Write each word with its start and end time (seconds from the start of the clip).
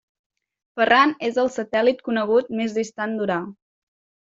Ferran 0.79 1.13
és 1.27 1.37
el 1.43 1.51
satèl·lit 1.59 2.03
conegut 2.09 2.51
més 2.63 2.77
distant 2.81 3.17
d'Urà. 3.21 3.39